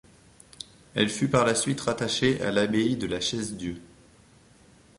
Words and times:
Elle 0.95 1.09
fut 1.09 1.27
par 1.27 1.45
la 1.45 1.53
suite 1.53 1.81
rattachée 1.81 2.41
à 2.41 2.51
l’abbaye 2.51 2.95
de 2.97 3.05
la 3.05 3.19
Chaise-Dieu. 3.21 3.79